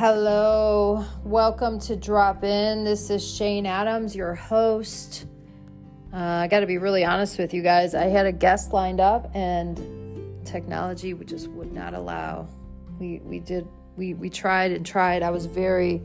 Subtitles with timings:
[0.00, 2.84] Hello, welcome to Drop In.
[2.84, 5.26] This is Shane Adams, your host.
[6.12, 7.96] Uh, I got to be really honest with you guys.
[7.96, 12.46] I had a guest lined up, and technology just would not allow.
[13.00, 13.66] We we did
[13.96, 15.24] we we tried and tried.
[15.24, 16.00] I was very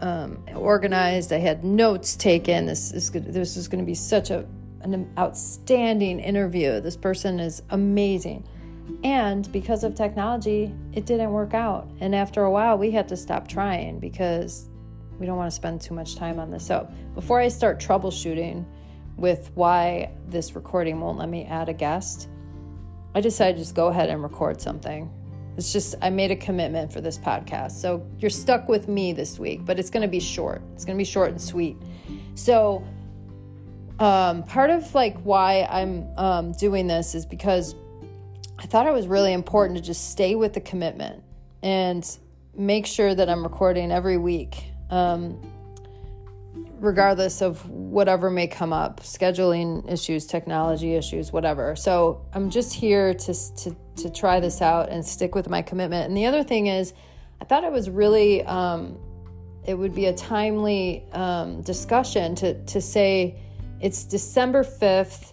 [0.00, 1.30] um, organized.
[1.30, 2.64] I had notes taken.
[2.64, 4.46] This is this is going to be such a
[4.80, 6.80] an outstanding interview.
[6.80, 8.48] This person is amazing.
[9.04, 11.88] And because of technology, it didn't work out.
[12.00, 14.68] And after a while, we had to stop trying because
[15.18, 16.66] we don't want to spend too much time on this.
[16.66, 18.64] So, before I start troubleshooting
[19.16, 22.28] with why this recording won't let me add a guest,
[23.14, 25.10] I decided to just go ahead and record something.
[25.56, 27.72] It's just, I made a commitment for this podcast.
[27.72, 30.62] So, you're stuck with me this week, but it's going to be short.
[30.74, 31.76] It's going to be short and sweet.
[32.34, 32.84] So,
[33.98, 37.74] um, part of like why I'm um, doing this is because
[38.58, 41.22] I thought it was really important to just stay with the commitment
[41.62, 42.04] and
[42.56, 45.40] make sure that I'm recording every week, um,
[46.80, 51.76] regardless of whatever may come up scheduling issues, technology issues, whatever.
[51.76, 56.08] So I'm just here to, to, to try this out and stick with my commitment.
[56.08, 56.94] And the other thing is,
[57.40, 58.98] I thought it was really, um,
[59.64, 63.38] it would be a timely um, discussion to, to say
[63.80, 65.32] it's December 5th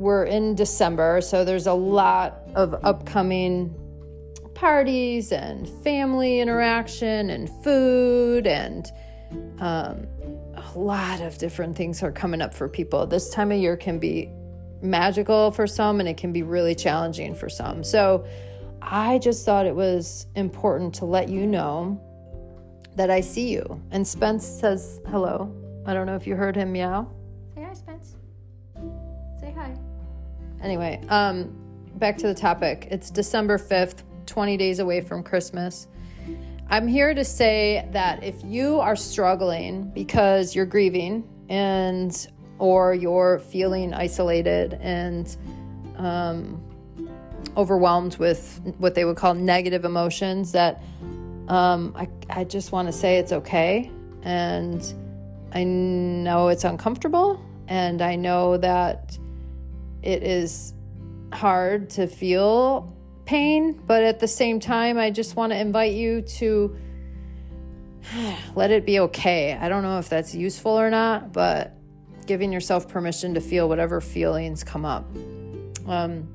[0.00, 3.74] we're in December, so there's a lot of upcoming
[4.54, 8.90] parties and family interaction and food and
[9.60, 10.06] um,
[10.54, 13.06] a lot of different things are coming up for people.
[13.06, 14.30] This time of year can be
[14.80, 17.84] magical for some and it can be really challenging for some.
[17.84, 18.24] So
[18.80, 22.00] I just thought it was important to let you know
[22.96, 23.82] that I see you.
[23.90, 25.54] And Spence says hello.
[25.84, 27.10] I don't know if you heard him meow.
[30.62, 31.54] Anyway, um,
[31.96, 32.88] back to the topic.
[32.90, 35.88] It's December 5th, 20 days away from Christmas.
[36.68, 42.28] I'm here to say that if you are struggling because you're grieving and
[42.58, 45.36] or you're feeling isolated and
[45.96, 46.62] um,
[47.56, 50.82] overwhelmed with what they would call negative emotions, that
[51.48, 53.90] um, I, I just want to say it's okay.
[54.22, 54.94] And
[55.52, 57.44] I know it's uncomfortable.
[57.66, 59.18] And I know that
[60.02, 60.74] it is
[61.32, 66.22] hard to feel pain, but at the same time, I just want to invite you
[66.22, 66.76] to
[68.54, 69.54] let it be okay.
[69.54, 71.76] I don't know if that's useful or not, but
[72.26, 75.04] giving yourself permission to feel whatever feelings come up.
[75.86, 76.28] Um,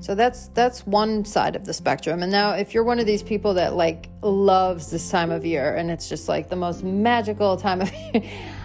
[0.00, 2.22] so that's that's one side of the spectrum.
[2.22, 5.74] And now if you're one of these people that like loves this time of year
[5.74, 8.22] and it's just like the most magical time of year,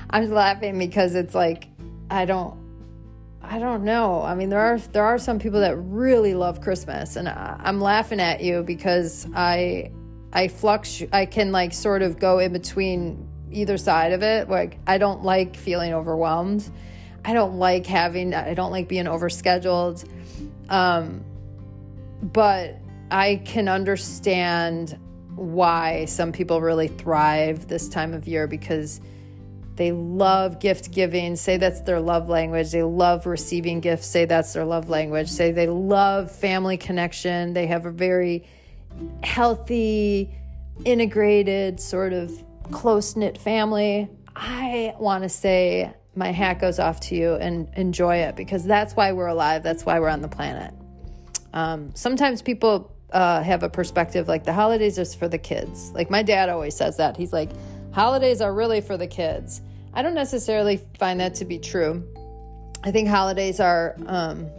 [0.10, 1.68] I'm laughing because it's like
[2.10, 2.65] I don't
[3.50, 4.22] I don't know.
[4.22, 7.80] I mean, there are there are some people that really love Christmas, and I, am
[7.80, 9.92] laughing at you because I
[10.34, 14.50] I flux I can like sort of go in between either side of it.
[14.50, 16.70] Like I don't like feeling overwhelmed.
[17.24, 18.34] I don't like having.
[18.34, 20.10] I don't like being overscheduled.
[20.70, 21.24] Um,
[22.22, 22.80] but
[23.12, 25.00] I can understand
[25.36, 29.02] why some people really thrive this time of year because
[29.76, 32.72] they love gift giving, say that's their love language.
[32.72, 35.30] They love receiving gifts, say that's their love language.
[35.30, 37.54] Say they love family connection.
[37.54, 38.48] They have a very
[39.24, 40.34] healthy,
[40.86, 42.32] integrated, sort of
[42.72, 44.10] close knit family.
[44.36, 48.94] I want to say my hat goes off to you and enjoy it because that's
[48.94, 49.64] why we're alive.
[49.64, 50.74] That's why we're on the planet.
[51.54, 55.92] Um, sometimes people uh, have a perspective like the holidays is for the kids.
[55.92, 57.18] Like my dad always says that.
[57.18, 57.52] He's like,
[57.96, 59.62] holidays are really for the kids.
[59.94, 62.04] I don't necessarily find that to be true.
[62.84, 64.50] I think holidays are um,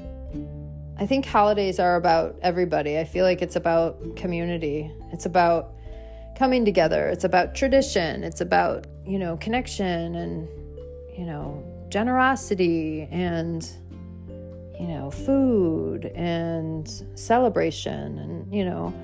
[0.98, 2.98] I think holidays are about everybody.
[2.98, 4.90] I feel like it's about community.
[5.12, 5.74] It's about
[6.38, 7.08] coming together.
[7.08, 8.24] It's about tradition.
[8.24, 10.48] It's about, you know, connection and,
[11.14, 13.62] you know, generosity and,
[14.80, 18.94] you know, food and celebration and, you know,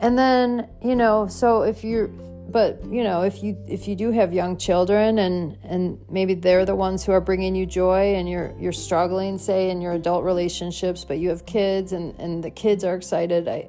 [0.00, 2.08] and then, you know, so if you're,
[2.50, 6.64] but you know if you if you do have young children and and maybe they're
[6.64, 10.24] the ones who are bringing you joy and you're you're struggling say in your adult
[10.24, 13.68] relationships but you have kids and and the kids are excited i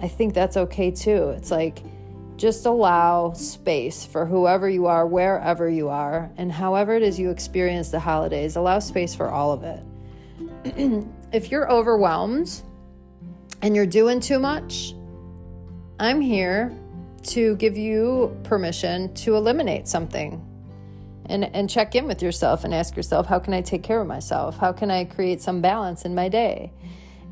[0.00, 1.30] i think that's okay too.
[1.30, 1.82] It's like
[2.36, 7.30] just allow space for whoever you are wherever you are and however it is you
[7.30, 11.06] experience the holidays allow space for all of it.
[11.32, 12.62] If you're overwhelmed
[13.62, 14.94] and you're doing too much
[15.98, 16.72] i'm here
[17.28, 20.44] to give you permission to eliminate something
[21.26, 24.06] and, and check in with yourself and ask yourself, how can I take care of
[24.06, 24.58] myself?
[24.58, 26.72] How can I create some balance in my day?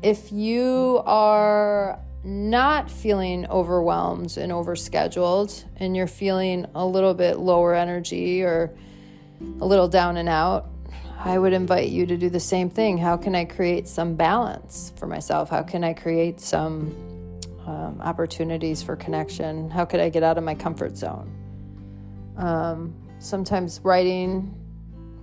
[0.01, 7.73] If you are not feeling overwhelmed and overscheduled and you're feeling a little bit lower
[7.73, 8.75] energy or
[9.61, 10.67] a little down and out,
[11.19, 12.97] I would invite you to do the same thing.
[12.97, 15.49] How can I create some balance for myself?
[15.49, 17.14] How can I create some
[17.65, 19.69] um, opportunities for connection?
[19.69, 21.31] How could I get out of my comfort zone?
[22.37, 24.53] Um, sometimes writing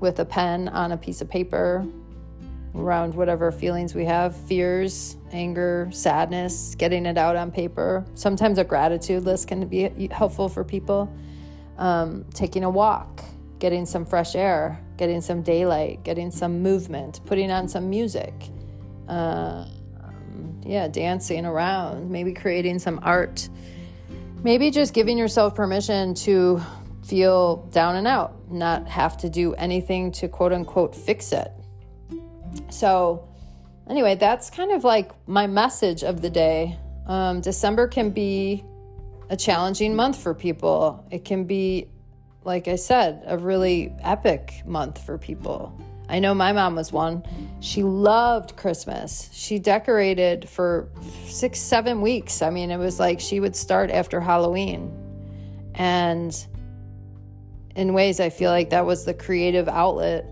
[0.00, 1.86] with a pen on a piece of paper
[2.74, 8.04] around whatever feelings we have fears, anger, sadness, getting it out on paper.
[8.14, 11.12] Sometimes a gratitude list can be helpful for people.
[11.76, 13.22] Um, taking a walk,
[13.58, 18.32] getting some fresh air, getting some daylight, getting some movement, putting on some music.
[19.08, 19.66] Uh,
[20.64, 23.48] yeah, dancing around, maybe creating some art.
[24.42, 26.60] Maybe just giving yourself permission to
[27.04, 31.50] feel down and out, not have to do anything to quote unquote fix it.
[32.70, 33.28] So,
[33.88, 36.78] anyway, that's kind of like my message of the day.
[37.06, 38.64] Um, December can be
[39.30, 41.06] a challenging month for people.
[41.10, 41.88] It can be,
[42.44, 45.78] like I said, a really epic month for people.
[46.12, 47.24] I know my mom was one.
[47.60, 49.30] She loved Christmas.
[49.32, 50.90] She decorated for
[51.24, 52.42] six, seven weeks.
[52.42, 54.94] I mean, it was like she would start after Halloween.
[55.74, 56.36] And
[57.74, 60.26] in ways, I feel like that was the creative outlet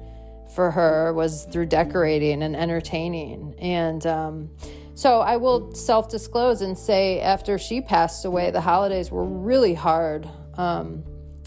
[0.54, 3.54] for her was through decorating and entertaining.
[3.58, 4.50] And um,
[4.94, 9.72] so I will self disclose and say, after she passed away, the holidays were really
[9.72, 10.28] hard.
[10.58, 11.04] Um,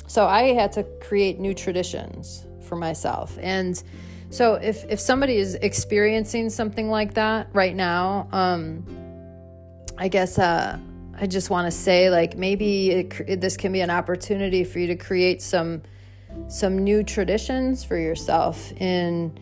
[0.07, 3.37] so I had to create new traditions for myself.
[3.39, 3.83] And
[4.33, 8.83] so if, if somebody is experiencing something like that right now, um,
[9.95, 10.79] I guess uh,
[11.15, 14.87] I just want to say, like, maybe it, this can be an opportunity for you
[14.87, 15.83] to create some
[16.47, 19.37] some new traditions for yourself in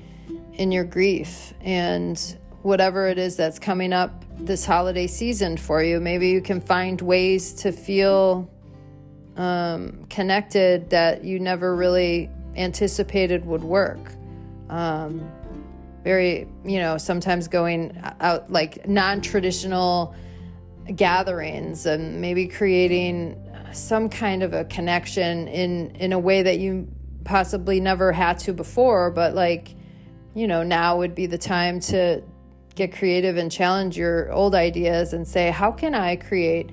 [0.55, 6.01] in your grief and whatever it is that's coming up this holiday season for you.
[6.01, 8.49] Maybe you can find ways to feel
[9.37, 13.99] um, connected that you never really anticipated would work.
[14.71, 15.31] Um,
[16.03, 20.15] very, you know, sometimes going out like non traditional
[20.95, 23.37] gatherings and maybe creating
[23.71, 26.87] some kind of a connection in in a way that you
[27.23, 29.75] possibly never had to before but like
[30.33, 32.21] you know now would be the time to
[32.73, 36.71] get creative and challenge your old ideas and say how can i create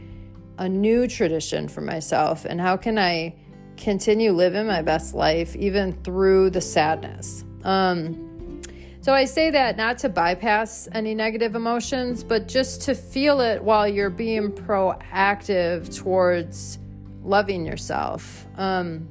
[0.59, 2.45] a new tradition for myself?
[2.45, 3.35] And how can i
[3.77, 8.63] continue living my best life even through the sadness um,
[9.01, 13.63] so I say that not to bypass any negative emotions, but just to feel it
[13.63, 16.79] while you're being proactive towards
[17.23, 18.47] loving yourself.
[18.57, 19.09] Um,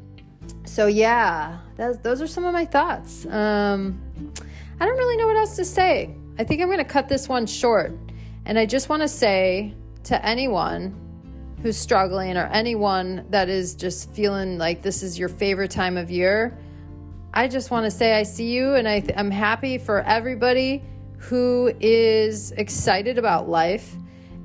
[0.65, 3.25] so yeah, those are some of my thoughts.
[3.25, 4.01] Um,
[4.79, 6.15] I don't really know what else to say.
[6.37, 7.93] I think I'm going to cut this one short.
[8.45, 9.73] And I just want to say
[10.03, 10.95] to anyone
[11.63, 16.11] who's struggling or anyone that is just feeling like this is your favorite time of
[16.11, 16.57] year,
[17.33, 20.83] I just want to say I see you and I th- I'm happy for everybody
[21.17, 23.95] who is excited about life.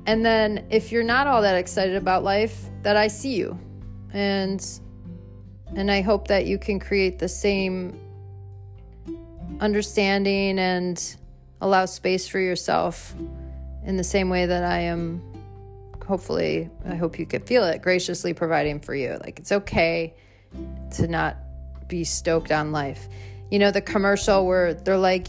[0.05, 3.59] And then if you're not all that excited about life, that I see you.
[4.11, 4.63] And
[5.75, 7.99] and I hope that you can create the same
[9.59, 11.15] understanding and
[11.61, 13.15] allow space for yourself
[13.85, 15.21] in the same way that I am
[16.05, 19.17] hopefully I hope you could feel it graciously providing for you.
[19.21, 20.13] Like it's okay
[20.95, 21.37] to not
[21.93, 23.07] be stoked on life.
[23.51, 25.27] You know the commercial where they're like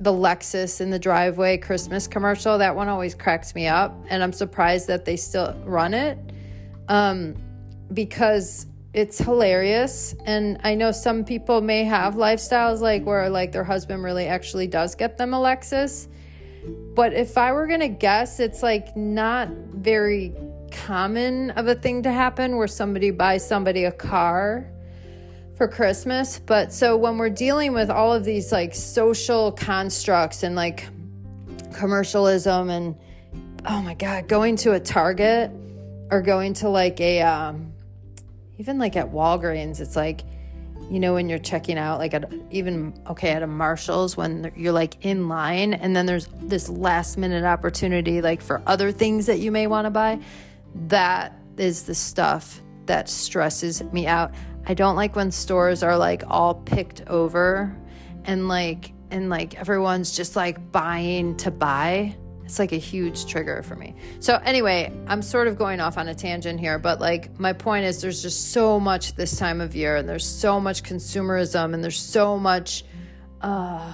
[0.00, 4.32] the Lexus in the driveway Christmas commercial, that one always cracks me up and I'm
[4.32, 6.18] surprised that they still run it.
[6.88, 7.36] Um
[7.92, 13.64] because it's hilarious and i know some people may have lifestyles like where like their
[13.64, 16.08] husband really actually does get them a lexus
[16.94, 20.34] but if i were gonna guess it's like not very
[20.72, 24.66] common of a thing to happen where somebody buys somebody a car
[25.58, 30.54] for christmas but so when we're dealing with all of these like social constructs and
[30.56, 30.86] like
[31.74, 32.96] commercialism and
[33.66, 35.50] oh my god going to a target
[36.10, 37.72] or going to like a um,
[38.58, 40.22] even like at Walgreens, it's like,
[40.90, 44.72] you know, when you're checking out, like at even, okay, at a Marshall's, when you're
[44.72, 49.38] like in line and then there's this last minute opportunity, like for other things that
[49.38, 50.18] you may want to buy,
[50.88, 54.32] that is the stuff that stresses me out.
[54.66, 57.74] I don't like when stores are like all picked over
[58.24, 62.14] and like, and like everyone's just like buying to buy
[62.48, 63.94] it's like a huge trigger for me.
[64.20, 67.84] So anyway, I'm sort of going off on a tangent here, but like my point
[67.84, 71.84] is there's just so much this time of year and there's so much consumerism and
[71.84, 72.86] there's so much
[73.42, 73.92] uh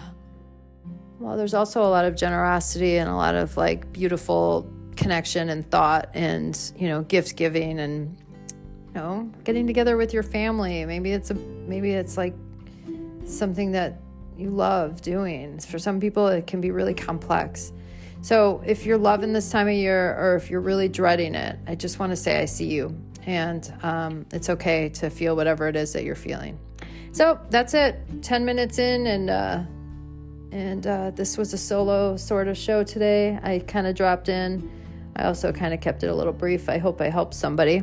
[1.19, 5.69] well, there's also a lot of generosity and a lot of like beautiful connection and
[5.69, 8.17] thought and, you know, gift giving and,
[8.95, 10.85] know, getting together with your family.
[10.85, 12.35] Maybe it's a, maybe it's like
[13.27, 14.01] something that
[14.37, 15.59] you love doing.
[15.59, 17.73] For some people, it can be really complex.
[18.23, 21.75] So if you're loving this time of year or if you're really dreading it, I
[21.75, 22.97] just want to say I see you.
[23.27, 26.59] And um, it's okay to feel whatever it is that you're feeling.
[27.13, 28.23] So that's it.
[28.23, 29.63] 10 minutes in, and uh,
[30.51, 33.39] and uh, this was a solo sort of show today.
[33.43, 34.71] I kind of dropped in.
[35.17, 36.69] I also kind of kept it a little brief.
[36.69, 37.83] I hope I helped somebody.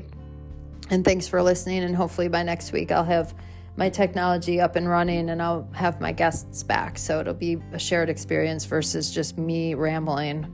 [0.89, 1.83] And thanks for listening.
[1.83, 3.33] And hopefully by next week, I'll have
[3.77, 6.97] my technology up and running and I'll have my guests back.
[6.97, 10.53] So it'll be a shared experience versus just me rambling.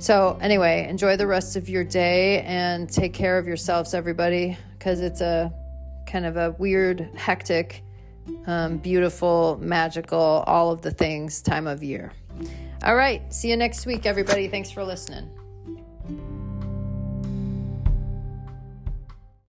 [0.00, 5.00] So, anyway, enjoy the rest of your day and take care of yourselves, everybody, because
[5.00, 5.52] it's a
[6.06, 7.82] kind of a weird, hectic,
[8.46, 12.12] um, beautiful, magical, all of the things time of year.
[12.84, 13.32] All right.
[13.34, 14.46] See you next week, everybody.
[14.46, 15.37] Thanks for listening.